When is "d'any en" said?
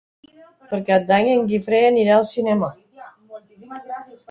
1.11-1.45